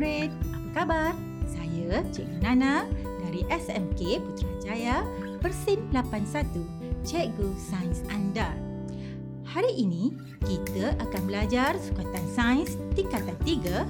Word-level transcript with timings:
murid-murid, 0.00 0.32
apa 0.32 0.72
khabar? 0.72 1.12
Saya 1.44 2.00
Cikgu 2.08 2.40
Nana 2.40 2.88
dari 3.20 3.44
SMK 3.52 4.16
Putrajaya 4.24 5.04
Persin 5.44 5.76
81, 5.92 6.48
Cikgu 7.04 7.48
Sains 7.60 8.00
anda. 8.08 8.48
Hari 9.44 9.76
ini, 9.76 10.16
kita 10.48 10.96
akan 11.04 11.22
belajar 11.28 11.76
sukatan 11.76 12.24
sains 12.32 12.80
tingkatan 12.96 13.36
3, 13.44 13.84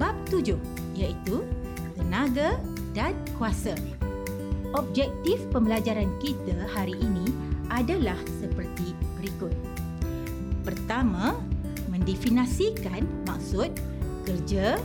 bab 0.00 0.16
7 0.32 0.56
iaitu 0.96 1.44
tenaga 1.92 2.56
dan 2.96 3.12
kuasa. 3.36 3.76
Objektif 4.72 5.44
pembelajaran 5.52 6.08
kita 6.24 6.56
hari 6.72 6.96
ini 7.04 7.36
adalah 7.68 8.16
seperti 8.40 8.96
berikut. 9.20 9.52
Pertama, 10.64 11.36
mendefinisikan 11.92 13.04
maksud 13.28 13.76
kerja, 14.24 14.80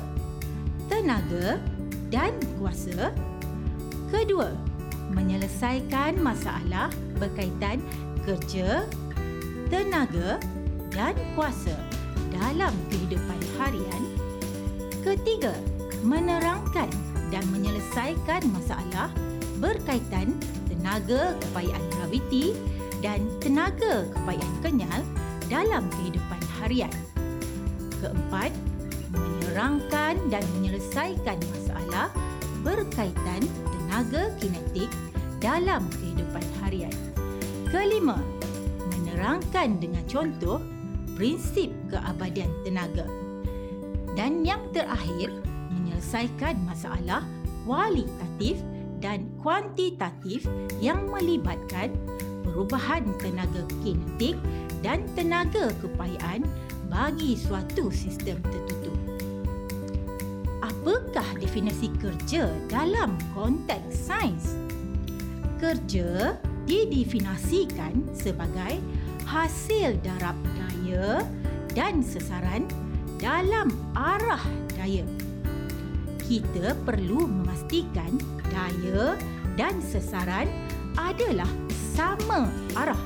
tenaga 1.06 1.62
dan 2.10 2.34
kuasa. 2.58 3.14
Kedua, 4.10 4.50
menyelesaikan 5.14 6.18
masalah 6.18 6.90
berkaitan 7.22 7.78
kerja, 8.26 8.90
tenaga 9.70 10.42
dan 10.90 11.14
kuasa 11.38 11.78
dalam 12.34 12.74
kehidupan 12.90 13.38
harian. 13.54 14.04
Ketiga, 15.06 15.54
menerangkan 16.02 16.90
dan 17.30 17.46
menyelesaikan 17.54 18.42
masalah 18.50 19.14
berkaitan 19.62 20.34
tenaga 20.66 21.38
kepayaan 21.38 21.86
graviti 21.94 22.58
dan 23.06 23.22
tenaga 23.46 24.10
kepayaan 24.10 24.56
kenyal 24.66 25.02
dalam 25.54 25.86
kehidupan 26.02 26.42
harian. 26.58 26.94
Keempat, 28.02 28.50
menerangkan 29.56 30.20
dan 30.28 30.44
menyelesaikan 30.60 31.40
masalah 31.40 32.12
berkaitan 32.60 33.40
tenaga 33.72 34.28
kinetik 34.36 34.92
dalam 35.40 35.88
kehidupan 35.96 36.44
harian. 36.60 36.92
Kelima, 37.72 38.20
menerangkan 38.92 39.80
dengan 39.80 40.04
contoh 40.12 40.60
prinsip 41.16 41.72
keabadian 41.88 42.52
tenaga. 42.68 43.08
Dan 44.20 44.44
yang 44.44 44.60
terakhir, 44.76 45.32
menyelesaikan 45.72 46.60
masalah 46.68 47.24
kualitatif 47.64 48.60
dan 49.00 49.24
kuantitatif 49.40 50.44
yang 50.84 51.08
melibatkan 51.08 51.96
perubahan 52.44 53.08
tenaga 53.24 53.64
kinetik 53.80 54.36
dan 54.84 55.08
tenaga 55.16 55.72
kepayaan 55.80 56.44
bagi 56.92 57.40
suatu 57.40 57.88
sistem 57.88 58.36
tertutup. 58.44 58.85
Apakah 60.86 61.42
definisi 61.42 61.90
kerja 61.98 62.46
dalam 62.70 63.18
konteks 63.34 64.06
sains? 64.06 64.54
Kerja 65.58 66.38
didefinisikan 66.70 68.06
sebagai 68.14 68.78
hasil 69.26 69.98
darab 70.06 70.38
daya 70.54 71.26
dan 71.74 72.06
sesaran 72.06 72.70
dalam 73.18 73.74
arah 73.98 74.46
daya. 74.78 75.02
Kita 76.22 76.78
perlu 76.86 77.34
memastikan 77.34 78.22
daya 78.54 79.18
dan 79.58 79.82
sesaran 79.82 80.46
adalah 81.02 81.50
sama 81.98 82.46
arah. 82.78 83.02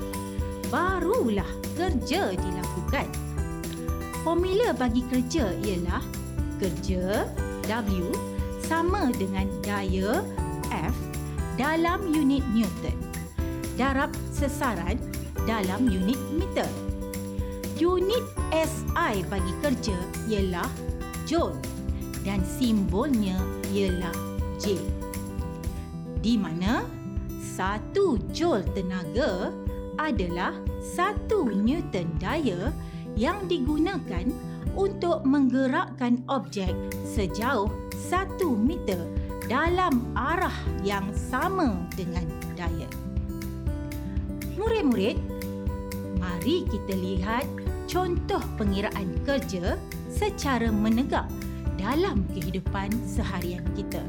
Barulah 0.67 1.47
kerja 1.79 2.35
dilakukan. 2.35 3.07
Formula 4.27 4.75
bagi 4.75 4.99
kerja 5.07 5.55
ialah 5.63 6.03
kerja 6.59 7.23
W 7.69 8.09
sama 8.65 9.13
dengan 9.13 9.45
daya 9.61 10.25
F 10.73 10.95
dalam 11.53 12.01
unit 12.09 12.41
Newton. 12.49 12.97
Darab 13.77 14.09
sesaran 14.33 14.97
dalam 15.45 15.85
unit 15.85 16.17
meter. 16.33 16.67
Unit 17.77 18.25
SI 18.51 19.23
bagi 19.29 19.53
kerja 19.63 19.95
ialah 20.27 20.67
joule 21.29 21.55
dan 22.27 22.41
simbolnya 22.43 23.39
ialah 23.71 24.11
J. 24.59 24.75
Di 26.19 26.35
mana 26.35 26.83
satu 27.39 28.19
joule 28.35 28.67
tenaga 28.75 29.53
adalah 29.95 30.55
satu 30.79 31.47
newton 31.47 32.07
daya 32.19 32.71
yang 33.15 33.47
digunakan 33.47 34.27
untuk 34.77 35.25
menggerakkan 35.27 36.23
objek 36.31 36.71
sejauh 37.03 37.69
satu 38.09 38.55
meter 38.55 38.99
dalam 39.49 40.13
arah 40.13 40.55
yang 40.85 41.09
sama 41.13 41.73
dengan 41.97 42.25
daya. 42.53 42.89
Murid-murid, 44.59 45.17
mari 46.21 46.67
kita 46.69 46.93
lihat 46.93 47.47
contoh 47.89 48.41
pengiraan 48.59 49.17
kerja 49.25 49.79
secara 50.11 50.69
menegak 50.69 51.25
dalam 51.79 52.27
kehidupan 52.35 52.91
seharian 53.07 53.63
kita. 53.73 54.03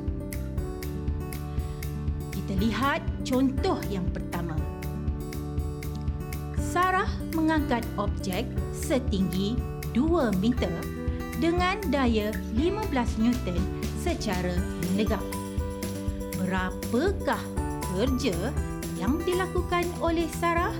Kita 2.34 2.52
lihat 2.58 3.00
contoh 3.22 3.78
yang 3.88 4.04
pertama. 4.10 4.58
Sarah 6.58 7.08
mengangkat 7.34 7.86
objek 7.94 8.46
setinggi 8.74 9.69
2 9.94 10.30
meter 10.38 10.72
dengan 11.40 11.80
daya 11.88 12.30
15 12.54 13.22
Newton 13.22 13.60
secara 13.98 14.54
menegak. 14.84 15.24
Berapakah 16.36 17.40
kerja 17.96 18.36
yang 19.00 19.18
dilakukan 19.24 19.88
oleh 20.04 20.28
Sarah? 20.36 20.72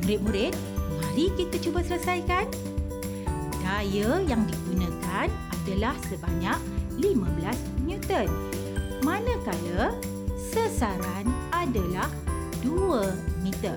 Murid-murid, 0.00 0.54
mari 1.02 1.26
kita 1.34 1.58
cuba 1.58 1.82
selesaikan. 1.84 2.46
Daya 3.60 4.22
yang 4.24 4.46
digunakan 4.46 5.28
adalah 5.54 5.94
sebanyak 6.08 6.58
15 6.98 7.86
Newton. 7.86 8.28
Manakala 9.02 9.94
sesaran 10.36 11.26
adalah 11.54 12.10
2 12.62 13.10
meter. 13.44 13.76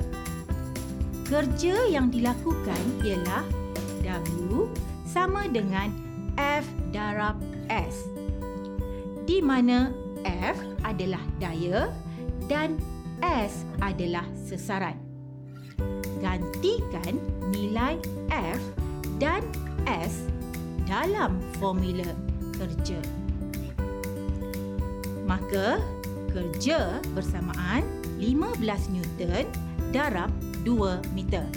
Kerja 1.24 1.76
yang 1.90 2.12
dilakukan 2.12 2.82
ialah 3.02 3.63
W 4.04 4.68
sama 5.08 5.48
dengan 5.48 5.92
F 6.36 6.66
darab 6.92 7.40
S. 7.72 7.96
Di 9.24 9.40
mana 9.40 9.92
F 10.28 10.60
adalah 10.84 11.22
daya 11.40 11.92
dan 12.52 12.76
S 13.24 13.64
adalah 13.80 14.28
sesaran. 14.36 15.00
Gantikan 16.20 17.20
nilai 17.52 18.00
F 18.32 18.62
dan 19.20 19.44
S 19.88 20.28
dalam 20.88 21.40
formula 21.60 22.08
kerja. 22.60 23.00
Maka 25.24 25.80
kerja 26.36 27.00
bersamaan 27.16 27.84
15 28.20 28.60
Newton 28.92 29.46
darab 29.96 30.32
2 30.66 31.16
meter 31.16 31.48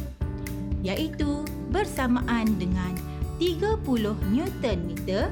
iaitu 0.87 1.43
bersamaan 1.75 2.47
dengan 2.63 2.95
30 3.43 3.83
Newton 4.31 4.79
meter 4.87 5.29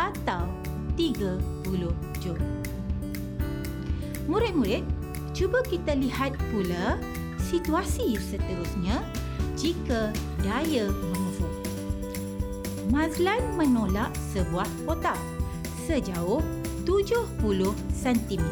atau 0.00 0.48
30 0.96 1.92
Joule. 2.18 2.48
Murid-murid, 4.24 4.82
cuba 5.36 5.60
kita 5.68 5.92
lihat 5.92 6.32
pula 6.48 6.96
situasi 7.36 8.16
seterusnya 8.16 9.04
jika 9.54 10.08
daya 10.40 10.88
mengufuk. 10.88 11.52
Mazlan 12.88 13.42
menolak 13.60 14.10
sebuah 14.32 14.66
kotak 14.88 15.20
sejauh 15.84 16.40
70 16.88 17.36
cm 17.92 18.44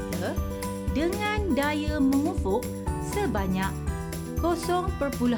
dengan 0.93 1.40
daya 1.56 1.96
mengufuk 1.96 2.60
sebanyak 3.12 3.72
0.5 4.43 5.31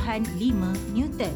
Newton. 0.97 1.35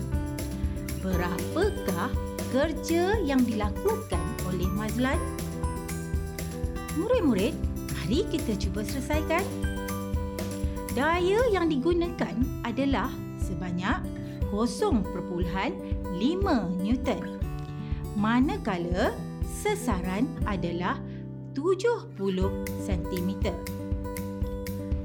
Berapakah 1.04 2.08
kerja 2.48 3.20
yang 3.20 3.44
dilakukan 3.44 4.24
oleh 4.48 4.64
Mazlan? 4.72 5.20
Murid-murid, 6.96 7.52
Mari 8.08 8.24
kita 8.32 8.56
cuba 8.56 8.80
selesaikan. 8.88 9.44
Daya 10.96 11.44
yang 11.52 11.68
digunakan 11.68 12.32
adalah 12.64 13.12
sebanyak 13.36 14.00
0.5 14.48 15.12
Newton. 16.80 17.22
Manakala 18.16 19.12
sesaran 19.44 20.24
adalah 20.48 20.96
70 21.52 22.16
cm. 22.80 23.30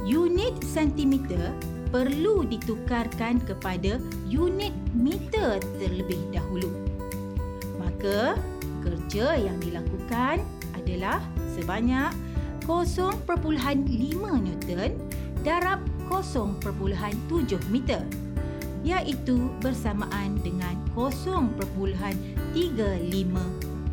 Unit 0.08 0.56
centimeter 0.64 1.52
perlu 1.94 2.42
ditukarkan 2.42 3.38
kepada 3.46 4.02
unit 4.26 4.74
meter 4.98 5.62
terlebih 5.78 6.18
dahulu. 6.34 6.74
Maka 7.78 8.34
kerja 8.82 9.38
yang 9.38 9.62
dilakukan 9.62 10.42
adalah 10.74 11.22
sebanyak 11.54 12.10
0.5 12.66 13.30
Newton 14.42 14.92
darab 15.46 15.86
0.7 16.10 17.62
meter 17.70 18.02
iaitu 18.82 19.54
bersamaan 19.62 20.42
dengan 20.42 20.76
0.35 20.98 22.34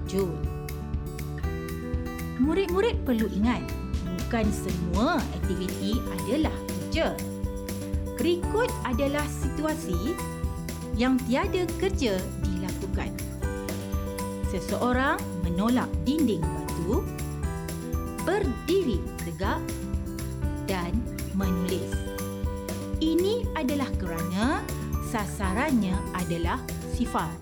Joule. 0.08 0.40
Murid-murid 2.40 2.96
perlu 3.04 3.28
ingat, 3.36 3.60
bukan 4.08 4.48
semua 4.48 5.20
aktiviti 5.36 6.00
adalah 6.24 6.56
kerja. 6.66 7.12
Berikut 8.20 8.68
adalah 8.84 9.24
situasi 9.24 10.12
yang 10.92 11.16
tiada 11.24 11.64
kerja 11.80 12.20
dilakukan. 12.44 13.08
Seseorang 14.52 15.16
menolak 15.40 15.88
dinding 16.04 16.44
batu, 16.44 17.00
berdiri 18.28 19.00
tegak 19.24 19.56
dan 20.68 20.92
menulis. 21.32 21.96
Ini 23.00 23.48
adalah 23.56 23.88
kerana 23.96 24.60
sasarannya 25.08 25.96
adalah 26.12 26.60
sifar. 26.92 27.32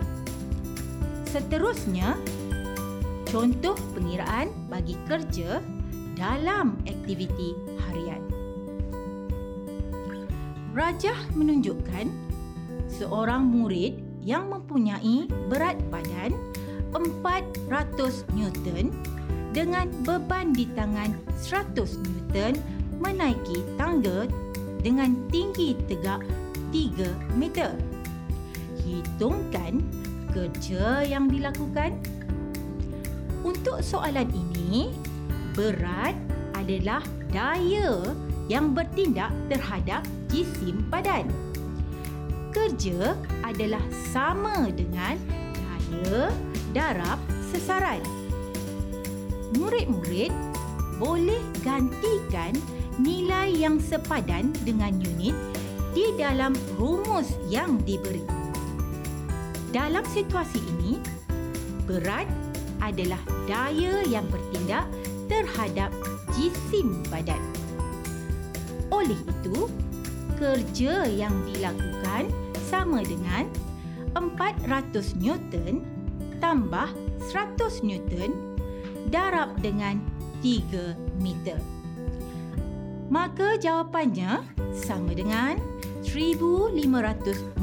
Seterusnya, 1.29 2.17
contoh 3.27 3.77
pengiraan 3.99 4.49
bagi 4.71 4.97
kerja 5.05 5.61
dalam 6.17 6.79
aktiviti 6.89 7.53
harian. 7.85 8.08
Rajah 10.79 11.35
menunjukkan 11.35 12.07
seorang 12.87 13.51
murid 13.51 13.99
yang 14.23 14.47
mempunyai 14.47 15.27
berat 15.51 15.75
badan 15.91 16.39
400 16.95 18.23
Newton 18.31 18.95
dengan 19.51 19.91
beban 20.07 20.55
di 20.55 20.71
tangan 20.79 21.19
100 21.35 21.75
Newton 21.83 22.63
menaiki 23.03 23.67
tangga 23.75 24.31
dengan 24.79 25.19
tinggi 25.35 25.75
tegak 25.91 26.23
3 26.71 27.11
meter. 27.35 27.75
Hitungkan 28.79 29.83
kerja 30.31 31.03
yang 31.03 31.27
dilakukan. 31.27 31.99
Untuk 33.43 33.83
soalan 33.83 34.31
ini, 34.31 34.95
berat 35.59 36.15
adalah 36.55 37.03
daya 37.35 38.15
yang 38.49 38.73
bertindak 38.73 39.31
terhadap 39.53 40.03
jisim 40.33 40.85
badan. 40.89 41.29
Kerja 42.53 43.15
adalah 43.45 43.85
sama 44.11 44.73
dengan 44.73 45.21
daya 45.89 46.33
darab 46.73 47.21
sesaran. 47.53 48.01
Murid-murid 49.57 50.33
boleh 50.99 51.41
gantikan 51.63 52.53
nilai 52.99 53.55
yang 53.55 53.79
sepadan 53.79 54.51
dengan 54.67 54.97
unit 54.99 55.37
di 55.95 56.13
dalam 56.19 56.53
rumus 56.77 57.31
yang 57.49 57.79
diberi. 57.85 58.25
Dalam 59.71 60.03
situasi 60.09 60.59
ini, 60.77 60.97
berat 61.85 62.27
adalah 62.81 63.21
daya 63.45 64.01
yang 64.09 64.25
bertindak 64.33 64.89
terhadap 65.29 65.93
jisim 66.33 67.05
badan. 67.13 67.58
Oleh 69.09 69.25
itu, 69.25 69.73
kerja 70.37 71.09
yang 71.09 71.33
dilakukan 71.49 72.29
sama 72.69 73.01
dengan 73.01 73.49
400 74.13 75.17
Newton 75.17 75.81
tambah 76.45 76.93
100 77.33 77.89
Newton 77.89 78.37
darab 79.09 79.57
dengan 79.65 79.97
3 80.45 80.93
meter. 81.25 81.57
Maka 83.09 83.57
jawapannya 83.57 84.45
sama 84.77 85.17
dengan 85.17 85.57
1500 86.05 86.85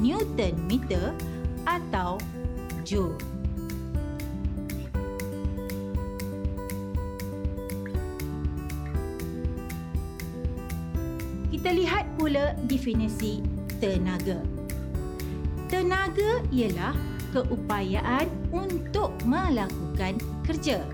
Newton 0.02 0.54
meter 0.66 1.14
atau 1.70 2.18
Joule. 2.82 3.35
Kita 11.66 11.82
lihat 11.82 12.06
pula 12.22 12.54
definisi 12.70 13.42
tenaga. 13.82 14.38
Tenaga 15.66 16.46
ialah 16.54 16.94
keupayaan 17.34 18.30
untuk 18.54 19.10
melakukan 19.26 20.22
kerja. 20.46 20.86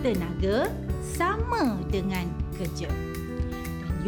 Tenaga 0.00 0.72
sama 1.04 1.76
dengan 1.92 2.24
kerja. 2.56 2.88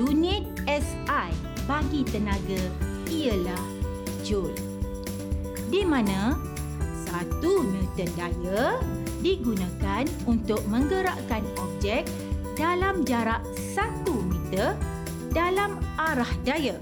Unit 0.01 0.49
SI 0.65 1.29
bagi 1.69 2.01
tenaga 2.09 2.63
ialah 3.13 3.65
Joule. 4.25 4.57
Di 5.69 5.85
mana 5.85 6.33
satu 7.05 7.61
Newton 7.61 8.09
daya 8.17 8.81
digunakan 9.21 10.09
untuk 10.25 10.65
menggerakkan 10.73 11.45
objek 11.61 12.09
dalam 12.57 13.05
jarak 13.05 13.45
satu 13.77 14.17
meter 14.25 14.73
dalam 15.33 15.81
arah 15.97 16.29
daya. 16.45 16.77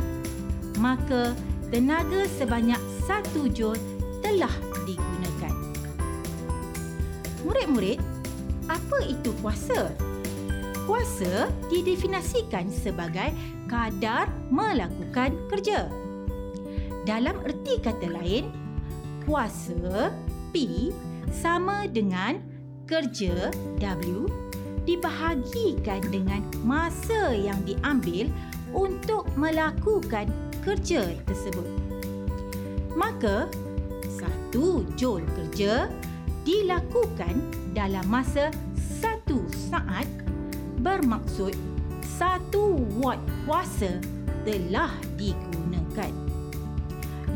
Maka 0.78 1.34
tenaga 1.70 2.26
sebanyak 2.38 2.78
satu 3.06 3.46
joule 3.50 3.78
telah 4.20 4.52
digunakan. 4.84 5.54
Murid-murid, 7.46 7.98
apa 8.66 8.98
itu 9.06 9.30
kuasa? 9.40 9.94
Kuasa 10.84 11.48
didefinisikan 11.70 12.66
sebagai 12.70 13.30
kadar 13.70 14.26
melakukan 14.50 15.34
kerja. 15.46 15.86
Dalam 17.06 17.38
erti 17.46 17.78
kata 17.78 18.10
lain, 18.10 18.50
kuasa 19.24 20.10
P 20.50 20.90
sama 21.30 21.86
dengan 21.86 22.42
kerja 22.90 23.54
W 23.78 24.26
dibahagikan 24.90 26.02
dengan 26.10 26.42
masa 26.66 27.30
yang 27.30 27.62
diambil 27.62 28.26
untuk 28.74 29.22
melakukan 29.38 30.26
kerja 30.66 31.14
tersebut. 31.30 31.66
Maka, 32.98 33.46
satu 34.10 34.82
joule 34.98 35.26
kerja 35.38 35.86
dilakukan 36.42 37.38
dalam 37.70 38.02
masa 38.10 38.50
satu 38.98 39.46
saat 39.70 40.10
bermaksud 40.82 41.54
satu 42.02 42.82
watt 42.98 43.22
kuasa 43.46 44.02
telah 44.42 44.90
digunakan. 45.14 46.10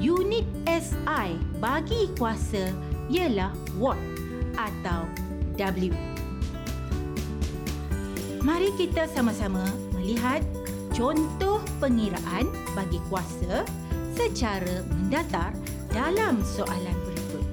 Unit 0.02 0.45
SI 0.67 1.38
bagi 1.62 2.11
kuasa 2.19 2.75
ialah 3.07 3.55
watt 3.78 4.00
atau 4.59 5.07
W. 5.55 6.13
Mari 8.45 8.77
kita 8.77 9.09
sama-sama 9.09 9.65
melihat 9.97 10.45
contoh 10.93 11.65
pengiraan 11.81 12.45
bagi 12.77 13.01
kuasa 13.09 13.65
secara 14.13 14.85
mendatar 14.85 15.57
dalam 15.89 16.45
soalan 16.45 16.93
berikut. 17.09 17.45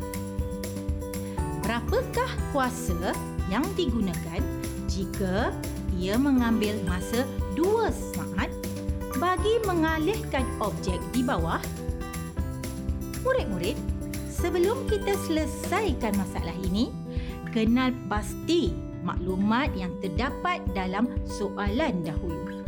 Berapakah 1.64 2.28
kuasa 2.52 3.16
yang 3.48 3.64
digunakan 3.80 4.44
jika 4.92 5.56
ia 5.96 6.20
mengambil 6.20 6.76
masa 6.84 7.24
2 7.56 7.88
saat 8.12 8.52
bagi 9.16 9.64
mengalihkan 9.64 10.44
objek 10.60 11.00
di 11.16 11.24
bawah? 11.24 11.64
Murid-murid, 13.24 13.80
sebelum 14.28 14.92
kita 14.92 15.16
selesaikan 15.24 16.20
masalah 16.20 16.58
ini, 16.68 16.92
kenal 17.56 17.96
pasti 18.12 18.91
maklumat 19.02 19.74
yang 19.78 19.94
terdapat 20.00 20.62
dalam 20.74 21.10
soalan 21.26 22.02
dahulu. 22.06 22.64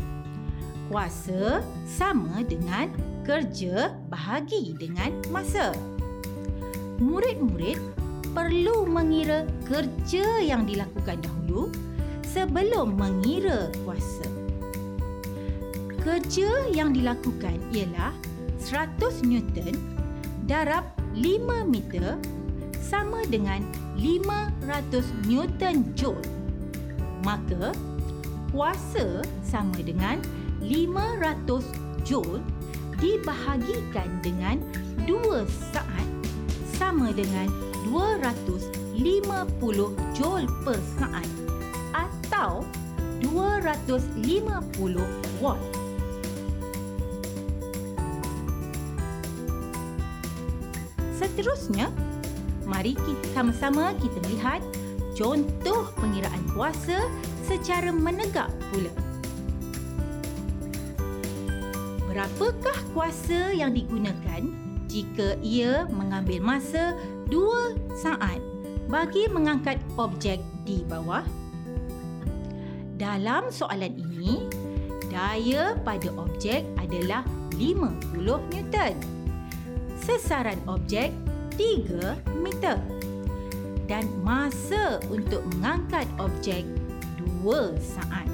Kuasa 0.92 1.64
sama 1.88 2.44
dengan 2.46 2.92
kerja 3.24 3.96
bahagi 4.12 4.76
dengan 4.78 5.16
masa. 5.32 5.72
Murid-murid 7.00 7.80
perlu 8.34 8.86
mengira 8.90 9.48
kerja 9.66 10.26
yang 10.44 10.68
dilakukan 10.68 11.22
dahulu 11.24 11.70
sebelum 12.34 12.98
mengira 12.98 13.70
kuasa. 13.86 14.26
Kerja 16.04 16.68
yang 16.76 16.92
dilakukan 16.92 17.56
ialah 17.72 18.12
100 18.60 19.24
Newton 19.24 19.76
darab 20.50 20.84
5 21.16 21.64
meter 21.64 22.20
sama 22.84 23.24
dengan 23.32 23.64
500 23.96 25.08
Newton 25.24 25.96
Joule. 25.96 26.28
Maka, 27.24 27.72
kuasa 28.52 29.24
sama 29.48 29.80
dengan 29.80 30.20
500 30.60 31.64
Joule 32.04 32.44
dibahagikan 33.00 34.08
dengan 34.20 34.60
2 35.08 35.48
saat 35.72 36.08
sama 36.76 37.16
dengan 37.16 37.48
250 37.88 39.00
joule 40.16 40.48
per 40.68 40.80
saat 41.00 41.28
atau 41.96 42.64
250 43.24 45.00
watt. 45.40 45.60
Seterusnya, 51.16 51.88
mari 52.64 52.96
kita 52.96 53.28
sama-sama 53.36 53.96
kita 54.00 54.18
melihat 54.28 54.62
contoh 55.14 55.90
pengiraan 56.00 56.44
kuasa 56.56 57.06
secara 57.46 57.94
menegak 57.94 58.50
pula. 58.72 58.94
Berapakah 62.10 62.78
kuasa 62.94 63.54
yang 63.58 63.74
digunakan 63.74 64.42
jika 64.86 65.34
ia 65.42 65.90
mengambil 65.90 66.38
masa 66.46 66.94
2 67.34 67.98
saat 67.98 68.38
bagi 68.86 69.26
mengangkat 69.34 69.82
objek 69.98 70.38
di 70.62 70.86
bawah? 70.86 71.26
Dalam 73.02 73.50
soalan 73.50 73.98
ini, 73.98 74.46
daya 75.10 75.74
pada 75.82 76.14
objek 76.22 76.62
adalah 76.78 77.26
50 77.58 78.22
Newton. 78.54 78.96
Sesaran 79.98 80.62
objek 80.70 81.10
3 81.58 82.18
meter. 82.42 82.78
Dan 83.86 84.08
masa 84.24 84.98
untuk 85.12 85.44
mengangkat 85.54 86.08
objek 86.18 86.66
2 87.44 87.78
saat. 87.78 88.26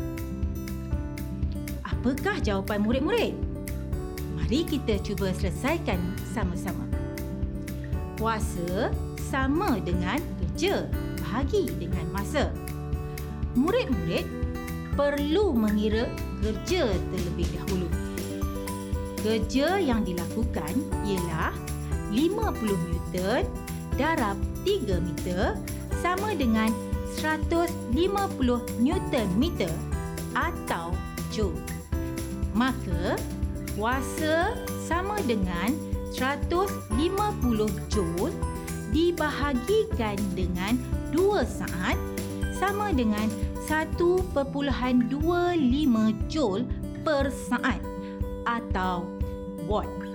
Apakah 1.83 2.39
jawapan 2.39 2.79
murid-murid? 2.85 3.35
Mari 4.39 4.63
kita 4.63 5.01
cuba 5.03 5.35
selesaikan 5.35 5.99
sama-sama. 6.31 6.87
Kuasa 8.15 8.93
sama 9.29 9.83
dengan 9.83 10.17
kerja 10.39 10.87
bahagi 11.19 11.69
dengan 11.75 12.07
masa. 12.15 12.49
Murid-murid 13.59 14.25
perlu 14.95 15.51
mengira 15.51 16.07
kerja 16.39 16.87
terlebih 16.87 17.47
dahulu. 17.55 17.87
Kerja 19.19 19.75
yang 19.77 20.07
dilakukan 20.07 20.71
ialah 21.03 21.51
50 22.09 22.98
Newton 23.09 23.41
darab 23.97 24.37
3 24.69 25.01
meter 25.01 25.57
sama 25.97 26.37
dengan 26.37 26.69
150 27.17 27.89
Newton 28.77 29.29
meter 29.33 29.73
atau 30.37 30.93
Joule. 31.33 31.57
Maka, 32.53 33.17
kuasa 33.73 34.53
sama 34.85 35.17
dengan 35.25 35.73
150 36.13 36.85
Joule 37.89 38.37
dibahagikan 38.93 40.17
dengan 40.37 40.77
2 41.09 41.45
saat 41.45 41.97
sama 42.57 42.93
dengan 42.93 43.25
1.25 43.65 44.37
Joule 46.29 46.65
per 47.01 47.33
saat 47.33 47.81
atau 48.45 49.05
watt. 49.65 50.08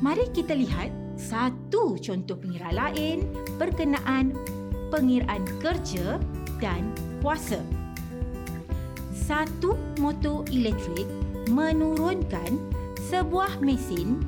Mari 0.00 0.32
kita 0.32 0.56
lihat 0.56 0.88
satu 1.20 2.00
contoh 2.00 2.32
pengira 2.40 2.72
lain 2.72 3.28
berkenaan 3.60 4.32
pengiraan 4.88 5.44
kerja 5.60 6.16
dan 6.56 6.88
kuasa. 7.20 7.60
Satu 9.12 9.76
motor 10.00 10.48
elektrik 10.48 11.04
menurunkan 11.52 12.56
sebuah 13.12 13.60
mesin 13.60 14.24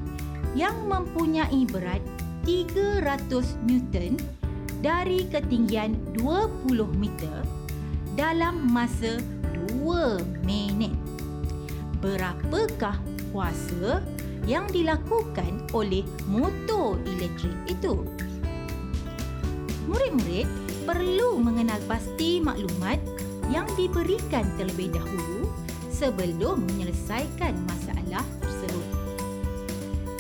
yang 0.53 0.77
mempunyai 0.93 1.65
berat 1.65 2.05
300 2.45 3.33
Newton 3.65 4.21
dari 4.85 5.25
ketinggian 5.33 5.97
20 6.21 6.69
meter 7.01 7.49
dalam 8.13 8.61
masa 8.69 9.17
2 9.81 10.21
minit. 10.45 10.93
Berapakah 12.05 13.01
kuasa 13.33 14.05
yang 14.47 14.67
dilakukan 14.71 15.67
oleh 15.71 16.03
motor 16.27 16.99
elektrik 17.07 17.55
itu? 17.71 18.03
Murid-murid 19.87 20.49
perlu 20.87 21.39
mengenal 21.39 21.79
pasti 21.87 22.43
maklumat 22.43 22.99
yang 23.51 23.67
diberikan 23.79 24.47
terlebih 24.59 24.95
dahulu 24.95 25.51
sebelum 25.91 26.67
menyelesaikan 26.67 27.55
masalah 27.69 28.25
tersebut. 28.43 28.87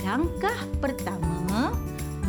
Langkah 0.02 0.58
pertama, 0.82 1.74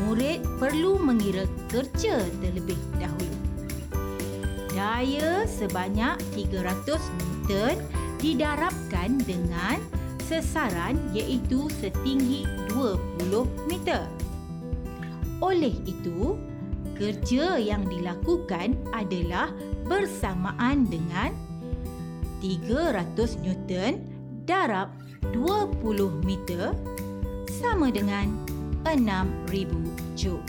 murid 0.06 0.42
perlu 0.58 0.98
mengira 1.02 1.46
kerja 1.70 2.22
terlebih 2.42 2.78
dahulu. 2.98 3.38
Daya 4.74 5.46
sebanyak 5.46 6.18
300 6.34 6.98
Newton 7.46 7.78
didarabkan 8.18 9.22
dengan 9.22 9.78
sesaran 10.24 10.96
iaitu 11.12 11.68
setinggi 11.84 12.48
20 12.72 13.44
meter. 13.68 14.08
Oleh 15.44 15.76
itu, 15.84 16.40
kerja 16.96 17.60
yang 17.60 17.84
dilakukan 17.92 18.80
adalah 18.96 19.52
bersamaan 19.84 20.88
dengan 20.88 21.36
300 22.40 23.44
Newton 23.44 24.00
darab 24.48 24.92
20 25.36 26.24
meter 26.24 26.72
sama 27.60 27.92
dengan 27.92 28.32
6,000 28.88 29.72
Joule. 30.16 30.44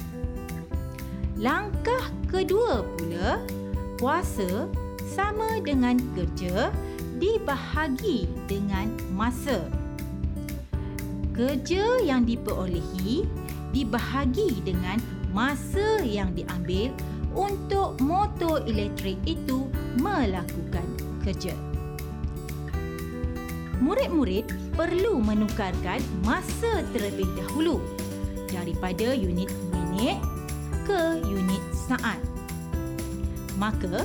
Langkah 1.39 2.11
kedua 2.31 2.87
pula, 2.99 3.43
kuasa 3.99 4.71
sama 5.15 5.63
dengan 5.63 5.99
kerja 6.15 6.71
dibahagi 7.25 8.29
dengan 8.45 8.93
masa. 9.17 9.65
Kerja 11.33 12.05
yang 12.05 12.29
diperolehi 12.29 13.25
dibahagi 13.73 14.61
dengan 14.61 15.01
masa 15.33 16.05
yang 16.05 16.37
diambil 16.37 16.93
untuk 17.33 17.97
motor 18.05 18.61
elektrik 18.69 19.17
itu 19.25 19.73
melakukan 19.97 20.85
kerja. 21.25 21.57
Murid-murid 23.81 24.77
perlu 24.77 25.17
menukarkan 25.25 26.05
masa 26.29 26.85
terlebih 26.93 27.27
dahulu 27.41 27.81
daripada 28.53 29.17
unit 29.17 29.49
minit 29.73 30.21
ke 30.85 31.25
unit 31.25 31.65
saat. 31.73 32.21
Maka, 33.57 34.05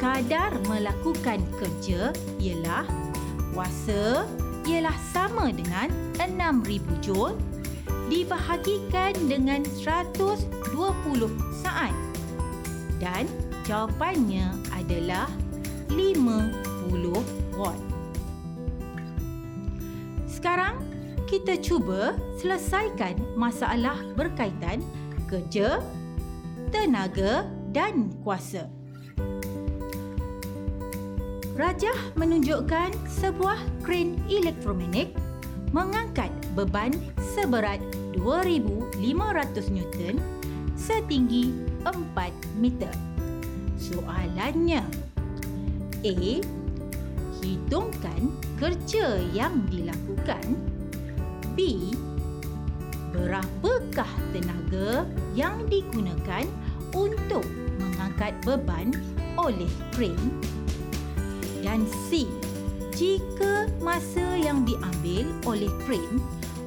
kadar 0.00 0.56
melakukan 0.64 1.44
kerja 1.60 2.16
ialah 2.40 2.88
kuasa 3.52 4.24
ialah 4.64 4.96
sama 5.12 5.52
dengan 5.52 5.92
6000 6.16 7.04
joule 7.04 7.36
dibahagikan 8.08 9.12
dengan 9.28 9.62
120 9.62 10.40
saat. 11.60 11.92
Dan 12.96 13.28
jawapannya 13.68 14.50
adalah 14.72 15.28
50 15.92 17.60
watt. 17.60 17.80
Sekarang 20.24 20.80
kita 21.28 21.60
cuba 21.60 22.16
selesaikan 22.40 23.20
masalah 23.36 24.00
berkaitan 24.16 24.80
kerja, 25.28 25.78
tenaga 26.74 27.46
dan 27.70 28.10
kuasa. 28.24 28.79
Rajah 31.60 32.16
menunjukkan 32.16 32.88
sebuah 33.20 33.84
kren 33.84 34.16
elektromagnet 34.32 35.12
mengangkat 35.76 36.32
beban 36.56 36.88
seberat 37.36 37.84
2500 38.16 38.96
Newton 39.68 40.16
setinggi 40.72 41.52
4 41.84 42.16
meter. 42.56 42.88
Soalannya 43.76 44.80
A. 46.00 46.16
Hitungkan 47.44 48.32
kerja 48.56 49.20
yang 49.36 49.60
dilakukan 49.68 50.56
B. 51.52 51.92
Berapakah 53.12 54.08
tenaga 54.32 55.04
yang 55.36 55.60
digunakan 55.68 56.48
untuk 56.96 57.44
mengangkat 57.76 58.32
beban 58.48 58.96
oleh 59.36 59.68
kren? 59.92 60.16
Dan 61.60 61.84
C. 62.08 62.24
Jika 62.96 63.68
masa 63.80 64.24
yang 64.36 64.64
diambil 64.68 65.28
oleh 65.48 65.72
kren 65.88 66.20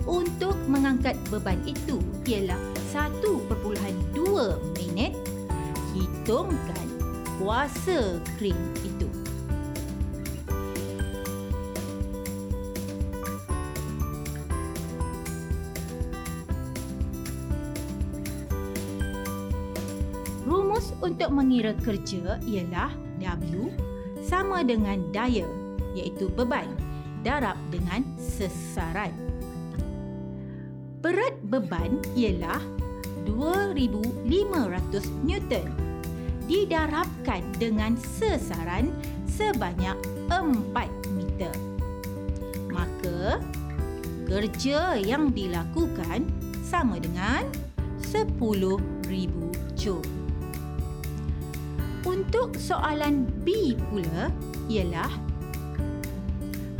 untuk 0.09 0.57
mengangkat 0.65 1.17
beban 1.29 1.61
itu 1.65 2.01
ialah 2.25 2.57
1.2 2.89 4.17
minit, 4.77 5.13
hitungkan 5.93 6.87
kuasa 7.37 8.17
kren 8.37 8.57
itu. 8.81 9.09
Rumus 20.43 20.91
untuk 21.01 21.29
mengira 21.31 21.71
kerja 21.81 22.37
ialah 22.43 22.91
W 23.21 23.92
sama 24.23 24.63
dengan 24.63 25.03
daya 25.11 25.45
iaitu 25.93 26.31
beban 26.31 26.71
darab 27.23 27.55
dengan 27.71 28.03
sesaran. 28.19 29.11
Berat 31.03 31.35
beban 31.47 31.99
ialah 32.15 32.63
2500 33.27 35.03
Newton 35.23 35.67
didarabkan 36.47 37.43
dengan 37.59 37.95
sesaran 37.95 38.91
sebanyak 39.27 39.95
4 40.27 41.15
meter. 41.15 41.55
Maka 42.71 43.39
kerja 44.27 44.99
yang 44.99 45.31
dilakukan 45.31 46.27
sama 46.63 46.99
dengan 46.99 47.47
10,000 47.99 48.79
joule. 49.75 50.22
Untuk 52.03 52.59
soalan 52.59 53.31
B 53.47 53.79
pula 53.87 54.27
ialah 54.67 55.07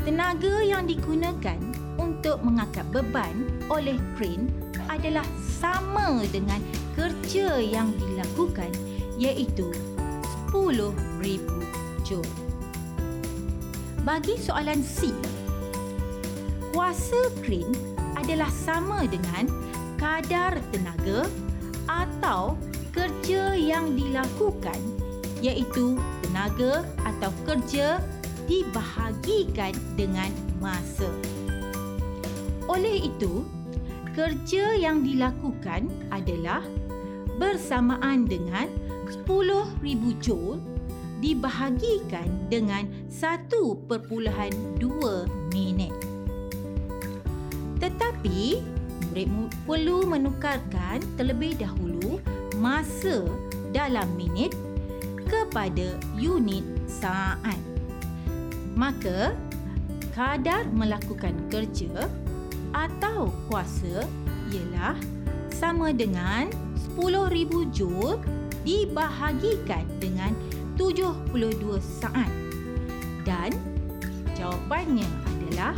tenaga 0.04 0.60
yang 0.60 0.84
digunakan 0.84 1.56
untuk 1.96 2.44
mengangkat 2.44 2.84
beban 2.92 3.48
oleh 3.72 3.96
kren 4.20 4.52
adalah 4.92 5.24
sama 5.40 6.28
dengan 6.28 6.60
kerja 7.00 7.56
yang 7.64 7.96
dilakukan 7.96 8.68
iaitu 9.16 9.72
10,000 10.52 10.92
joule. 12.04 12.36
Bagi 14.04 14.36
soalan 14.36 14.84
C, 14.84 15.16
kuasa 16.76 17.32
kren 17.40 17.72
adalah 18.20 18.52
sama 18.52 19.08
dengan 19.08 19.48
kadar 19.96 20.60
tenaga 20.76 21.24
atau 21.88 22.60
kerja 22.92 23.56
yang 23.56 23.96
dilakukan 23.96 24.93
iaitu 25.44 26.00
tenaga 26.24 26.88
atau 27.04 27.30
kerja 27.44 28.00
dibahagikan 28.48 29.76
dengan 30.00 30.32
masa. 30.64 31.12
Oleh 32.72 33.12
itu, 33.12 33.44
kerja 34.16 34.80
yang 34.80 35.04
dilakukan 35.04 35.92
adalah 36.16 36.64
bersamaan 37.36 38.24
dengan 38.24 38.72
10,000 39.28 40.24
joule 40.24 40.64
dibahagikan 41.20 42.28
dengan 42.48 42.88
1.2 43.12 44.00
minit. 45.52 45.96
Tetapi, 47.84 48.64
murid 49.12 49.30
perlu 49.68 50.08
menukarkan 50.08 51.04
terlebih 51.20 51.60
dahulu 51.60 52.20
masa 52.60 53.28
dalam 53.76 54.08
minit 54.16 54.56
kepada 55.54 56.02
unit 56.18 56.66
saat. 56.90 57.62
Maka, 58.74 59.38
kadar 60.18 60.66
melakukan 60.74 61.38
kerja 61.54 62.10
atau 62.74 63.30
kuasa 63.46 64.02
ialah 64.50 64.98
sama 65.54 65.94
dengan 65.94 66.50
10,000 66.98 67.70
joule 67.70 68.18
dibahagikan 68.66 69.86
dengan 70.02 70.34
72 70.74 71.22
saat. 72.02 72.34
Dan 73.22 73.54
jawapannya 74.34 75.06
adalah 75.06 75.78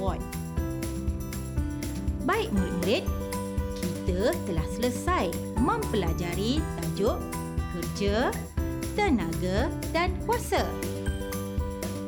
watt. 0.00 0.24
Baik 2.24 2.48
murid-murid, 2.48 3.23
kita 4.04 4.36
telah 4.44 4.68
selesai 4.68 5.32
mempelajari 5.56 6.60
tajuk 6.60 7.16
kerja, 7.72 8.28
tenaga 8.92 9.72
dan 9.96 10.12
kuasa. 10.28 10.60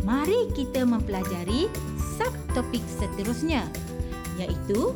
Mari 0.04 0.52
kita 0.52 0.84
mempelajari 0.84 1.72
subtopik 2.20 2.84
seterusnya 3.00 3.64
iaitu 4.36 4.92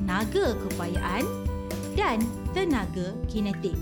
tenaga 0.00 0.56
keupayaan 0.64 1.28
dan 1.92 2.24
tenaga 2.56 3.12
kinetik. 3.28 3.76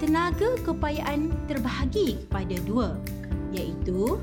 Tenaga 0.00 0.56
keupayaan 0.64 1.28
terbahagi 1.44 2.24
kepada 2.24 2.56
dua 2.64 2.96
iaitu 3.52 4.16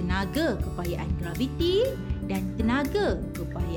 tenaga 0.00 0.56
keupayaan 0.56 1.08
graviti 1.20 1.84
dan 2.26 2.42
tenaga 2.58 3.20
keupayaan 3.32 3.75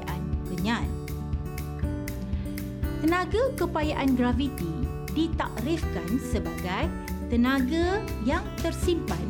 Tenaga 3.30 3.62
keupayaan 3.62 4.18
graviti 4.18 4.74
ditakrifkan 5.13 6.18
sebagai 6.18 6.89
tenaga 7.30 8.02
yang 8.26 8.42
tersimpan 8.58 9.22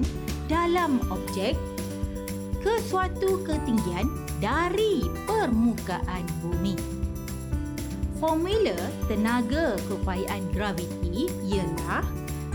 dalam 0.48 1.04
objek 1.12 1.60
ke 2.64 2.80
suatu 2.88 3.44
ketinggian 3.44 4.08
dari 4.40 5.04
permukaan 5.28 6.24
bumi. 6.40 6.80
Formula 8.24 8.80
tenaga 9.12 9.76
keupayaan 9.92 10.48
graviti 10.56 11.28
ialah 11.52 12.08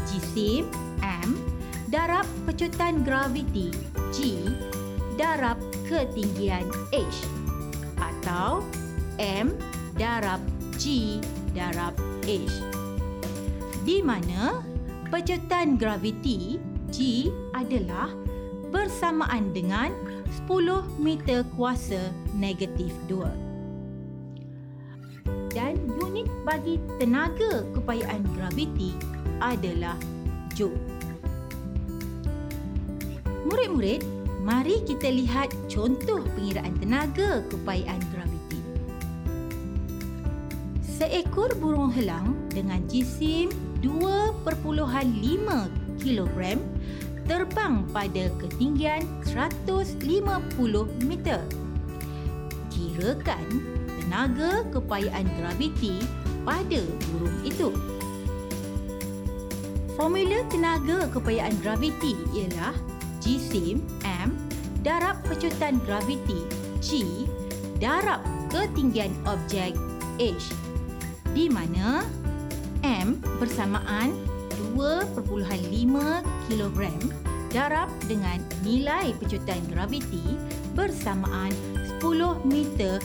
jisim 0.09 0.65
M 1.05 1.37
darab 1.93 2.25
pecutan 2.49 3.05
graviti 3.05 3.69
G 4.17 4.49
darab 5.21 5.61
ketinggian 5.93 6.65
H 6.89 7.29
atau 8.01 8.65
M 9.21 9.53
darab 10.01 10.41
G 10.85 11.17
darab 11.57 11.97
H. 12.29 12.61
Di 13.89 14.05
mana 14.05 14.61
pecutan 15.09 15.81
graviti 15.81 16.61
G 16.93 17.33
adalah 17.57 18.13
bersamaan 18.69 19.49
dengan 19.57 19.97
10 20.45 20.85
meter 21.01 21.41
kuasa 21.57 22.13
negatif 22.37 22.93
2. 23.09 23.17
Dan 25.57 25.81
unit 26.05 26.29
bagi 26.45 26.77
tenaga 27.01 27.65
keupayaan 27.73 28.21
graviti 28.37 28.93
adalah 29.41 29.97
joule. 30.53 30.77
Murid-murid, 33.49 34.05
mari 34.45 34.85
kita 34.85 35.09
lihat 35.09 35.49
contoh 35.73 36.21
pengiraan 36.37 36.77
tenaga 36.77 37.41
keupayaan 37.49 38.05
graviti. 38.13 38.14
Seekor 40.95 41.51
burung 41.59 41.91
helang 41.91 42.39
dengan 42.55 42.79
jisim 42.87 43.51
2.5 43.83 44.47
kilogram 45.99 46.63
terbang 47.27 47.83
pada 47.91 48.31
ketinggian 48.39 49.03
150 49.27 49.99
meter. 51.03 51.43
Kirakan 52.71 53.47
tenaga 53.99 54.63
kepayaan 54.71 55.27
graviti 55.35 55.99
pada 56.47 56.83
burung 57.11 57.39
itu. 57.43 57.75
Formula 59.99 60.47
tenaga 60.47 61.11
kepayaan 61.11 61.59
graviti 61.59 62.15
ialah 62.39 62.75
jisim 63.19 63.83
M 64.07 64.31
darab 64.87 65.19
pecutan 65.27 65.83
graviti 65.83 66.39
G 66.79 67.03
darab 67.83 68.23
ketinggian 68.55 69.11
objek 69.27 69.75
H 70.23 70.64
di 71.35 71.51
mana 71.51 72.07
M 72.87 73.19
bersamaan 73.43 74.15
2.5 74.79 75.35
kg 76.47 76.79
darab 77.51 77.91
dengan 78.07 78.39
nilai 78.63 79.15
pecutan 79.19 79.59
graviti 79.71 80.39
bersamaan 80.79 81.51
10 82.03 82.47
meter 82.47 83.03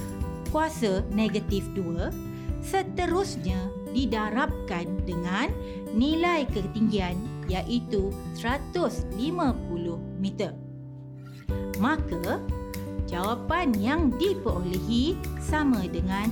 kuasa 0.53 1.05
negatif 1.13 1.65
2 1.73 2.29
seterusnya 2.65 3.69
didarabkan 3.93 4.85
dengan 5.05 5.49
nilai 5.93 6.45
ketinggian 6.53 7.17
iaitu 7.49 8.13
150 8.37 9.17
meter. 10.21 10.53
Maka 11.81 12.37
jawapan 13.09 13.73
yang 13.73 14.13
diperolehi 14.21 15.17
sama 15.41 15.89
dengan 15.89 16.29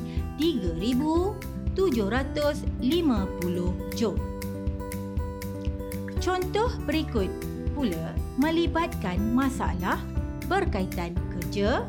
3750 1.77 3.93
joule. 3.93 4.17
Contoh 6.17 6.73
berikut 6.89 7.29
pula 7.77 8.17
melibatkan 8.41 9.21
masalah 9.37 10.01
berkaitan 10.49 11.13
kerja, 11.37 11.85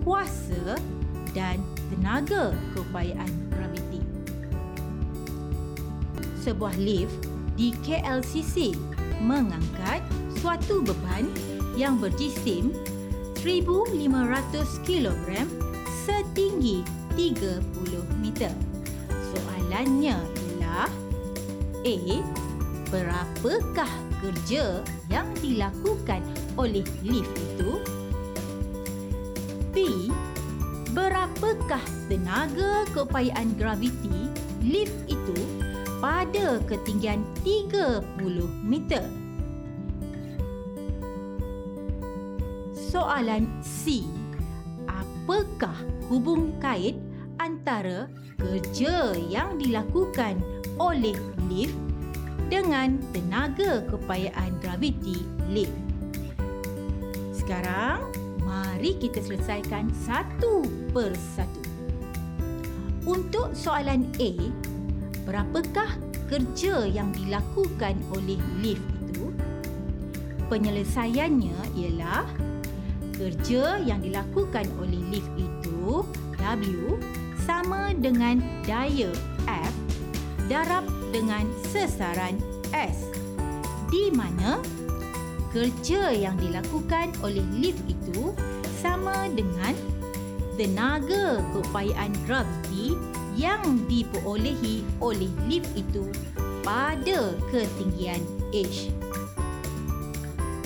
kuasa 0.00 0.80
dan 1.36 1.60
tenaga 1.92 2.56
keupayaan 2.72 3.28
graviti. 3.52 4.00
Sebuah 6.40 6.74
lift 6.80 7.28
di 7.54 7.76
KLCC 7.84 8.72
mengangkat 9.20 10.00
suatu 10.40 10.80
beban 10.80 11.28
yang 11.76 12.00
berjisim 12.00 12.72
1500 13.44 14.88
kg 14.88 15.44
setinggi 16.02 16.82
30 17.14 17.62
meter. 18.18 18.71
Soalannya 19.72 20.20
ialah 20.60 20.92
A. 21.88 21.96
Berapakah 22.92 23.88
kerja 24.20 24.84
yang 25.08 25.24
dilakukan 25.40 26.20
oleh 26.60 26.84
lift 27.00 27.32
itu? 27.40 27.80
B. 29.72 30.12
Berapakah 30.92 31.80
tenaga 32.04 32.84
keupayaan 32.92 33.56
graviti 33.56 34.28
lift 34.60 34.92
itu 35.08 35.40
pada 36.04 36.60
ketinggian 36.68 37.24
30 37.40 38.04
meter? 38.60 39.08
Soalan 42.76 43.48
C. 43.64 44.04
Apakah 44.84 45.80
hubung 46.12 46.60
kait 46.60 46.91
antara 47.62 48.10
kerja 48.42 49.14
yang 49.30 49.54
dilakukan 49.54 50.34
oleh 50.82 51.14
lift 51.46 51.78
dengan 52.50 52.98
tenaga 53.14 53.86
keupayaan 53.86 54.58
graviti 54.58 55.22
lift? 55.46 55.70
Sekarang, 57.30 58.10
mari 58.42 58.98
kita 58.98 59.22
selesaikan 59.22 59.94
satu 59.94 60.66
persatu. 60.90 61.62
Untuk 63.06 63.54
soalan 63.54 64.10
A, 64.18 64.30
berapakah 65.22 65.94
kerja 66.26 66.82
yang 66.90 67.14
dilakukan 67.14 67.94
oleh 68.10 68.42
lift 68.58 68.82
itu? 69.06 69.30
Penyelesaiannya 70.50 71.78
ialah 71.78 72.26
kerja 73.14 73.78
yang 73.86 74.02
dilakukan 74.02 74.66
oleh 74.82 74.98
lift 75.14 75.30
itu 75.38 76.02
W 76.42 76.98
sama 77.42 77.94
dengan 77.96 78.38
daya 78.66 79.10
F 79.46 79.74
darab 80.46 80.86
dengan 81.10 81.46
sesaran 81.70 82.38
S 82.72 83.08
di 83.92 84.08
mana 84.12 84.60
kerja 85.52 86.16
yang 86.16 86.34
dilakukan 86.40 87.12
oleh 87.20 87.44
lift 87.60 87.84
itu 87.84 88.32
sama 88.80 89.28
dengan 89.32 89.76
tenaga 90.56 91.44
keupayaan 91.52 92.12
graviti 92.24 92.96
yang 93.36 93.84
diperolehi 93.88 94.84
oleh 95.00 95.28
lift 95.48 95.68
itu 95.76 96.08
pada 96.64 97.36
ketinggian 97.48 98.20
H. 98.52 98.92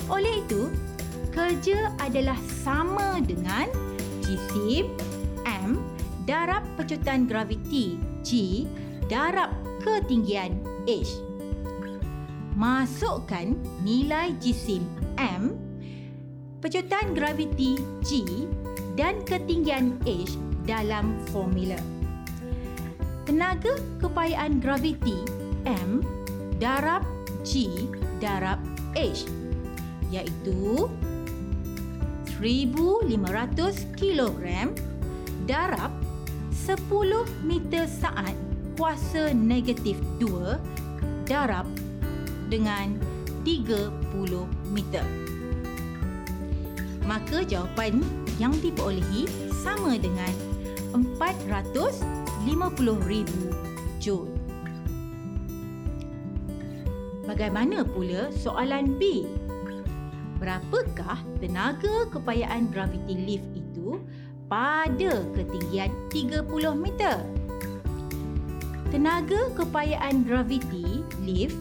Oleh 0.07 0.43
itu, 0.43 0.71
kerja 1.35 1.91
adalah 1.99 2.37
sama 2.63 3.19
dengan 3.23 3.67
jisim 4.23 4.91
M 5.43 5.79
darab 6.27 6.67
pecutan 6.75 7.23
graviti 7.23 7.95
G 8.19 8.67
darab 9.07 9.55
ketinggian 9.79 10.59
H. 10.83 11.23
Masukkan 12.59 13.55
nilai 13.87 14.35
jisim 14.43 14.83
M, 15.15 15.55
pecutan 16.59 17.15
graviti 17.15 17.79
G 18.03 18.43
dan 18.99 19.23
ketinggian 19.23 19.95
H 20.03 20.35
dalam 20.67 21.15
formula. 21.31 21.79
Tenaga 23.23 23.79
keupayaan 24.03 24.59
graviti 24.59 25.23
M 25.63 26.03
darab 26.59 27.07
G 27.47 27.71
darab 28.19 28.59
H 28.99 29.23
iaitu 30.11 30.91
1500 32.39 33.95
kg 33.95 34.43
darab 35.47 36.06
10 36.65 37.45
meter 37.45 37.85
saat 37.85 38.33
kuasa 38.73 39.29
negatif 39.29 40.01
2 40.17 40.57
darab 41.29 41.69
dengan 42.49 42.97
30 43.45 43.93
meter. 44.73 45.05
Maka 47.05 47.45
jawapan 47.45 48.01
yang 48.41 48.57
diperolehi 48.57 49.29
sama 49.61 50.01
dengan 50.01 50.33
450,000 51.21 54.01
joule. 54.01 54.33
Bagaimana 57.27 57.83
pula 57.85 58.33
soalan 58.33 58.97
B? 58.97 59.29
berapakah 60.37 61.17
tenaga 61.41 62.05
kepayaan 62.13 62.69
graviti 62.69 63.17
lift 63.17 63.56
pada 64.47 65.23
ketinggian 65.35 65.91
30 66.11 66.47
meter? 66.79 67.19
Tenaga 68.87 69.51
kepayaan 69.51 70.23
graviti 70.23 71.03
lift 71.27 71.59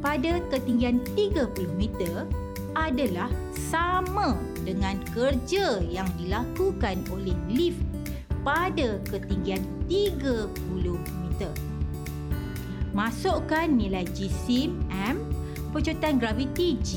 pada 0.00 0.40
ketinggian 0.48 1.04
30 1.12 1.52
meter 1.76 2.24
adalah 2.72 3.28
sama 3.52 4.40
dengan 4.64 4.96
kerja 5.12 5.84
yang 5.84 6.08
dilakukan 6.16 7.04
oleh 7.12 7.36
lift 7.52 7.84
pada 8.40 8.96
ketinggian 9.12 9.62
30 9.86 10.48
meter. 11.20 11.52
Masukkan 12.96 13.68
nilai 13.68 14.08
jisim 14.16 14.80
M, 14.88 15.20
pecutan 15.76 16.16
graviti 16.16 16.80
G 16.80 16.90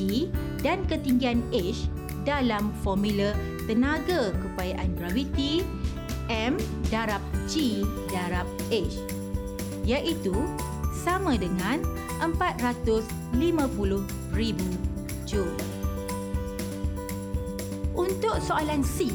dan 0.64 0.88
ketinggian 0.88 1.44
H 1.52 1.88
dalam 2.24 2.72
formula 2.84 3.36
tenaga 3.66 4.34
kepayaan 4.34 4.94
graviti 4.98 5.66
M 6.30 6.58
darab 6.90 7.22
G 7.46 7.86
darab 8.10 8.50
H 8.74 8.98
iaitu 9.86 10.34
sama 11.06 11.38
dengan 11.38 11.86
450,000 12.22 13.06
Joule. 15.26 15.58
Untuk 17.96 18.38
soalan 18.42 18.82
C, 18.82 19.10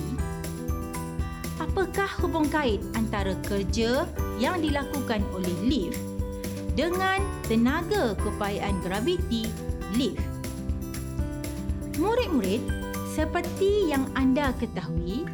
apakah 1.58 2.08
hubung 2.22 2.46
kait 2.48 2.80
antara 2.94 3.34
kerja 3.44 4.06
yang 4.38 4.62
dilakukan 4.62 5.20
oleh 5.34 5.54
lift 5.66 6.00
dengan 6.78 7.20
tenaga 7.44 8.14
kepayaan 8.18 8.78
graviti 8.80 9.50
lift? 9.98 10.22
Murid-murid, 12.00 12.79
seperti 13.10 13.90
yang 13.90 14.06
anda 14.14 14.54
ketahui, 14.62 15.26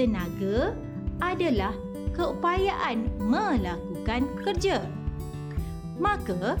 tenaga 0.00 0.72
adalah 1.20 1.76
keupayaan 2.16 3.12
melakukan 3.20 4.24
kerja. 4.40 4.80
Maka, 6.00 6.56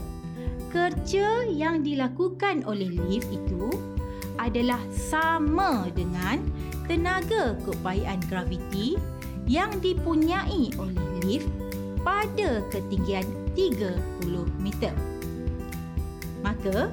kerja 0.68 1.48
yang 1.48 1.80
dilakukan 1.80 2.62
oleh 2.68 2.92
lift 3.08 3.32
itu 3.32 3.72
adalah 4.36 4.80
sama 4.92 5.88
dengan 5.96 6.44
tenaga 6.84 7.56
keupayaan 7.64 8.20
graviti 8.28 9.00
yang 9.48 9.72
dipunyai 9.80 10.76
oleh 10.76 11.08
lift 11.24 11.48
pada 12.04 12.60
ketinggian 12.68 13.24
30 13.56 13.96
meter. 14.60 14.92
Maka, 16.44 16.92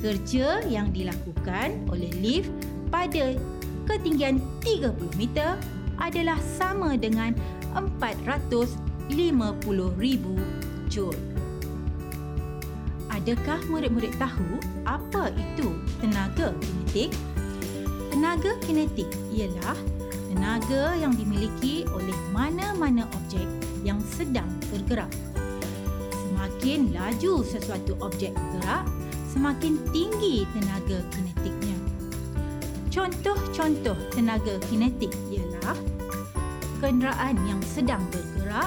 kerja 0.00 0.64
yang 0.64 0.92
dilakukan 0.96 1.84
oleh 1.92 2.08
lift 2.20 2.48
pada 2.90 3.38
ketinggian 3.86 4.42
30 4.60 5.16
meter 5.16 5.56
adalah 5.96 6.36
sama 6.58 6.98
dengan 6.98 7.32
450,000 7.74 10.38
joule. 10.90 11.18
Adakah 13.10 13.58
murid-murid 13.68 14.14
tahu 14.16 14.60
apa 14.86 15.34
itu 15.34 15.74
tenaga 16.00 16.54
kinetik? 16.62 17.10
Tenaga 18.10 18.56
kinetik 18.64 19.06
ialah 19.30 19.76
tenaga 20.30 20.94
yang 20.98 21.14
dimiliki 21.14 21.84
oleh 21.90 22.14
mana-mana 22.30 23.06
objek 23.18 23.46
yang 23.82 23.98
sedang 24.14 24.46
bergerak. 24.70 25.10
Semakin 26.14 26.94
laju 26.94 27.42
sesuatu 27.44 27.98
objek 28.00 28.32
bergerak, 28.32 28.86
semakin 29.34 29.76
tinggi 29.92 30.46
tenaga 30.56 31.02
kinetiknya. 31.12 31.79
Contoh-contoh 32.90 33.94
tenaga 34.10 34.58
kinetik 34.66 35.14
ialah 35.30 35.78
kenderaan 36.82 37.38
yang 37.46 37.62
sedang 37.62 38.02
bergerak, 38.10 38.66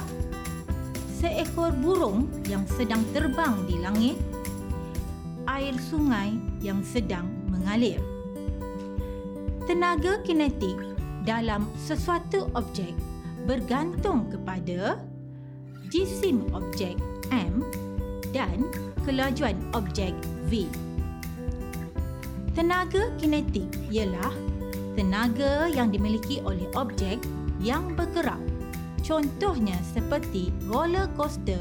seekor 1.20 1.76
burung 1.76 2.32
yang 2.48 2.64
sedang 2.72 3.04
terbang 3.12 3.68
di 3.68 3.84
langit, 3.84 4.16
air 5.44 5.76
sungai 5.76 6.40
yang 6.64 6.80
sedang 6.88 7.28
mengalir. 7.52 8.00
Tenaga 9.68 10.24
kinetik 10.24 10.80
dalam 11.28 11.68
sesuatu 11.76 12.48
objek 12.56 12.96
bergantung 13.44 14.32
kepada 14.32 15.04
jisim 15.92 16.48
objek 16.56 16.96
M 17.28 17.60
dan 18.32 18.72
kelajuan 19.04 19.60
objek 19.76 20.16
V. 20.48 20.64
Tenaga 22.54 23.10
kinetik 23.18 23.66
ialah 23.90 24.30
tenaga 24.94 25.66
yang 25.74 25.90
dimiliki 25.90 26.38
oleh 26.46 26.70
objek 26.78 27.18
yang 27.58 27.98
bergerak. 27.98 28.38
Contohnya 29.02 29.74
seperti 29.90 30.54
roller 30.70 31.10
coaster 31.18 31.58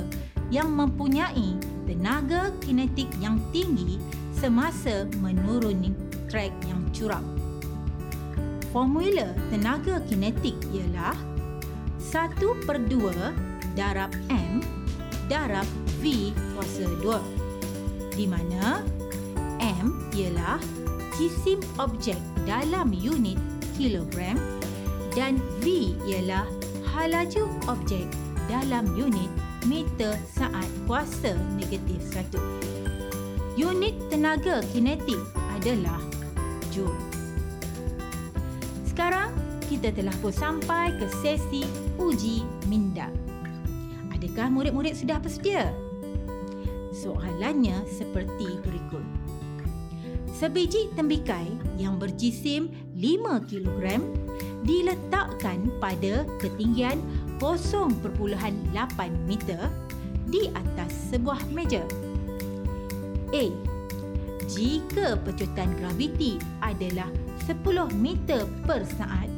yang 0.53 0.69
mempunyai 0.77 1.57
tenaga 1.89 2.53
kinetik 2.61 3.09
yang 3.25 3.41
tinggi 3.57 3.97
semasa 4.37 5.09
menuruni 5.25 5.97
trek 6.29 6.53
yang 6.69 6.85
curam. 6.93 7.25
Formula 8.69 9.33
tenaga 9.49 9.97
kinetik 10.05 10.61
ialah 10.77 11.17
1 11.97 12.37
per 12.69 12.77
2 12.85 13.73
darab 13.73 14.13
M 14.29 14.61
darab 15.33 15.65
V 16.05 16.37
kuasa 16.53 16.85
2 17.01 18.13
di 18.13 18.29
mana 18.29 18.85
M 19.57 19.89
ialah 20.13 20.82
jisim 21.17 21.61
objek 21.77 22.19
dalam 22.49 22.93
unit 22.97 23.37
kilogram 23.77 24.41
dan 25.13 25.37
V 25.61 25.93
ialah 26.09 26.49
halaju 26.93 27.49
objek 27.69 28.09
dalam 28.49 28.89
unit 28.97 29.29
meter 29.69 30.17
saat 30.33 30.67
kuasa 30.89 31.37
negatif 31.57 32.01
1. 32.11 33.61
Unit 33.61 33.95
tenaga 34.09 34.65
kinetik 34.73 35.21
adalah 35.61 36.01
Joule. 36.73 36.97
Sekarang 38.89 39.33
kita 39.69 39.93
telah 39.93 40.13
pun 40.21 40.33
sampai 40.33 40.97
ke 40.97 41.07
sesi 41.21 41.65
uji 42.01 42.45
minda. 42.69 43.09
Adakah 44.13 44.49
murid-murid 44.53 44.97
sudah 44.97 45.21
bersedia? 45.21 45.73
Soalannya 46.93 47.85
seperti 47.89 48.61
berikut. 48.65 49.22
Sebiji 50.43 50.91
tembikai 50.99 51.47
yang 51.79 52.03
berjisim 52.03 52.67
5 52.99 53.47
kg 53.47 54.03
diletakkan 54.67 55.71
pada 55.79 56.27
ketinggian 56.43 56.99
0.8 57.39 58.11
meter 59.23 59.71
di 60.27 60.51
atas 60.51 61.15
sebuah 61.15 61.47
meja. 61.55 61.87
A. 63.31 63.45
Jika 64.51 65.15
pecutan 65.23 65.79
graviti 65.79 66.43
adalah 66.59 67.07
10 67.47 67.63
meter 67.95 68.43
per 68.67 68.83
saat, 68.99 69.31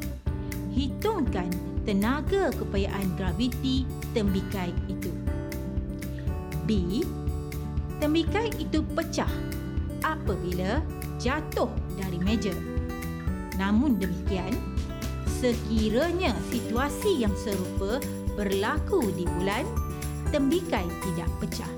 hitungkan 0.73 1.53
tenaga 1.85 2.49
kepayaan 2.57 3.12
graviti 3.21 3.85
tembikai 4.17 4.73
itu. 4.88 5.12
B. 6.64 7.05
Tembikai 8.01 8.57
itu 8.57 8.81
pecah 8.97 9.54
apabila 10.05 10.85
jatuh 11.17 11.73
dari 11.97 12.21
meja. 12.21 12.53
Namun 13.57 13.97
demikian, 13.97 14.53
sekiranya 15.40 16.37
situasi 16.53 17.25
yang 17.25 17.33
serupa 17.40 17.99
berlaku 18.37 19.09
di 19.17 19.25
bulan, 19.25 19.64
tembikai 20.29 20.85
tidak 20.85 21.31
pecah. 21.40 21.73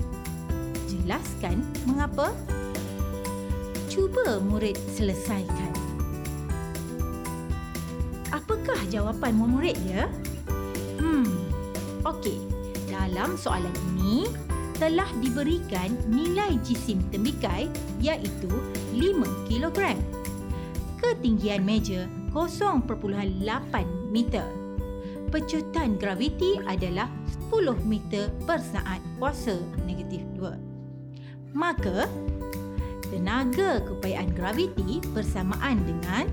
Jelaskan 0.91 1.63
mengapa? 1.87 2.35
Cuba 3.87 4.43
murid 4.43 4.75
selesaikan. 4.93 5.73
Apakah 8.35 8.77
jawapan 8.91 9.33
murid 9.33 9.77
ya? 9.87 10.05
Hmm, 10.99 11.25
okey. 12.03 12.37
Dalam 12.87 13.35
soalan 13.39 13.73
ini, 13.95 14.27
telah 14.77 15.09
diberikan 15.21 15.93
nilai 16.05 16.57
jisim 16.61 17.01
tembikai 17.09 17.65
iaitu 18.01 18.49
5 18.93 19.49
kilogram. 19.49 19.97
Ketinggian 21.01 21.65
meja 21.65 22.05
0.8 22.33 22.85
meter. 24.13 24.45
Pecutan 25.27 25.99
graviti 25.99 26.61
adalah 26.69 27.09
10 27.51 27.83
meter 27.83 28.31
per 28.45 28.61
saat 28.61 29.01
kuasa 29.17 29.57
negatif 29.83 30.23
2. 30.39 31.57
Maka, 31.57 32.05
tenaga 33.09 33.81
kepayaan 33.81 34.29
graviti 34.37 35.01
bersamaan 35.11 35.81
dengan 35.83 36.29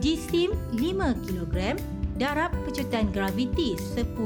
jisim 0.00 0.56
5 0.74 1.26
kg 1.28 1.76
darab 2.16 2.52
pecutan 2.68 3.08
graviti 3.08 3.76
10 3.76 4.16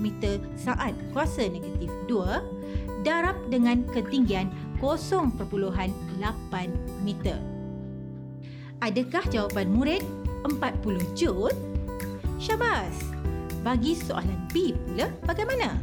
meter 0.00 0.40
saat 0.56 0.96
kuasa 1.12 1.44
negatif 1.48 1.92
2 2.08 3.04
darab 3.04 3.36
dengan 3.52 3.84
ketinggian 3.92 4.48
0.8 4.80 5.36
meter. 7.04 7.38
Adakah 8.84 9.24
jawapan 9.32 9.68
murid 9.72 10.02
40 10.44 11.16
Joule? 11.16 11.56
Syabas! 12.36 12.92
Bagi 13.64 13.96
soalan 13.96 14.44
B 14.52 14.76
pula 14.76 15.08
bagaimana? 15.24 15.80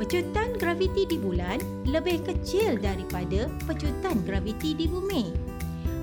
Pecutan 0.00 0.56
graviti 0.56 1.04
di 1.04 1.20
bulan 1.20 1.60
lebih 1.84 2.24
kecil 2.24 2.80
daripada 2.80 3.46
pecutan 3.68 4.24
graviti 4.24 4.72
di 4.72 4.88
bumi. 4.88 5.30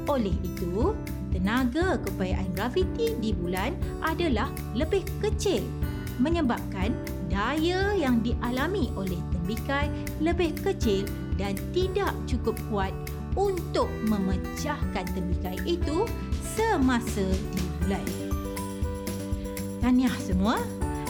Oleh 0.05 0.33
itu, 0.45 0.93
tenaga 1.31 1.97
kepayaan 2.05 2.51
graviti 2.53 3.15
di 3.19 3.31
bulan 3.31 3.75
adalah 4.03 4.51
lebih 4.75 5.03
kecil 5.23 5.63
menyebabkan 6.21 6.93
daya 7.31 7.95
yang 7.95 8.21
dialami 8.21 8.91
oleh 8.93 9.17
tembikai 9.33 9.89
lebih 10.21 10.53
kecil 10.61 11.07
dan 11.39 11.57
tidak 11.73 12.13
cukup 12.29 12.53
kuat 12.69 12.93
untuk 13.39 13.87
memecahkan 14.05 15.07
tembikai 15.15 15.57
itu 15.63 16.03
semasa 16.43 17.23
di 17.55 17.63
bulan. 17.81 18.05
Tahniah 19.81 20.17
semua. 20.21 20.59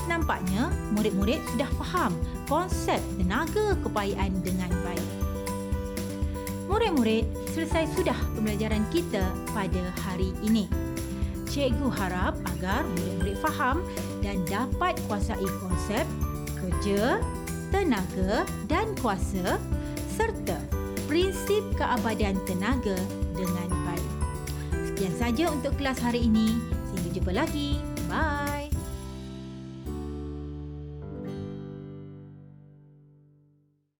Nampaknya 0.09 0.73
murid-murid 0.97 1.39
sudah 1.55 1.69
faham 1.77 2.11
konsep 2.49 2.99
tenaga 3.15 3.77
kepayaan 3.85 4.33
dengan 4.43 4.67
baik. 4.83 5.20
Murid-murid, 6.71 7.27
selesai 7.51 7.83
sudah 7.99 8.15
pembelajaran 8.31 8.87
kita 8.95 9.27
pada 9.51 9.83
hari 10.07 10.31
ini. 10.39 10.71
Cikgu 11.51 11.91
harap 11.91 12.39
agar 12.55 12.87
murid-murid 12.95 13.35
faham 13.43 13.83
dan 14.23 14.39
dapat 14.47 14.95
kuasai 15.11 15.43
konsep 15.59 16.07
kerja, 16.55 17.19
tenaga 17.75 18.47
dan 18.71 18.95
kuasa 19.03 19.59
serta 20.15 20.55
prinsip 21.11 21.59
keabadian 21.75 22.39
tenaga 22.47 22.95
dengan 23.35 23.67
baik. 23.83 24.11
Sekian 24.87 25.15
saja 25.19 25.51
untuk 25.51 25.75
kelas 25.75 25.99
hari 25.99 26.23
ini. 26.23 26.55
Sehingga 26.87 27.09
jumpa 27.19 27.31
lagi. 27.35 27.83
Bye. 28.07 28.50